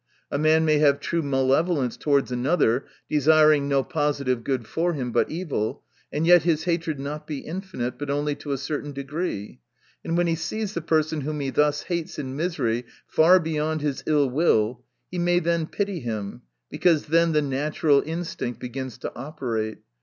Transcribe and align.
A 0.31 0.39
man 0.39 0.65
may 0.65 0.79
have 0.79 0.99
true 0.99 1.21
malevolence 1.21 1.95
towards 1.95 2.31
another, 2.31 2.85
desiring 3.07 3.69
no 3.69 3.83
positive 3.83 4.43
good 4.43 4.65
for 4.65 4.93
him, 4.93 5.11
but 5.11 5.29
evil; 5.29 5.83
and 6.11 6.25
yet 6.25 6.41
his 6.41 6.63
hatred 6.63 6.99
not 6.99 7.27
be 7.27 7.37
infinite, 7.41 7.99
but 7.99 8.09
only 8.09 8.33
to 8.37 8.51
a 8.51 8.57
certain 8.57 8.93
degree. 8.93 9.59
And 10.03 10.17
when 10.17 10.25
he 10.25 10.33
sees 10.33 10.73
the 10.73 10.81
person 10.81 11.21
whom 11.21 11.39
he 11.39 11.51
thus 11.51 11.83
hates, 11.83 12.17
in 12.17 12.35
misery 12.35 12.85
far 13.05 13.39
beyond 13.39 13.81
his 13.81 14.03
ill 14.07 14.27
will, 14.27 14.83
he 15.11 15.19
may 15.19 15.37
then 15.39 15.67
pity 15.67 15.99
him; 15.99 16.41
because 16.71 17.05
then 17.05 17.33
the 17.33 17.43
natural 17.43 18.01
instinct 18.03 18.59
begins 18.59 18.97
to 18.97 19.13
operate. 19.15 19.83